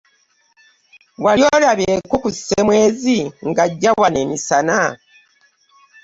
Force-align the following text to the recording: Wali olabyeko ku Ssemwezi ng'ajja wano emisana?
Wali 1.23 1.43
olabyeko 1.55 2.15
ku 2.23 2.29
Ssemwezi 2.35 3.17
ng'ajja 3.47 3.91
wano 3.99 4.17
emisana? 4.25 4.79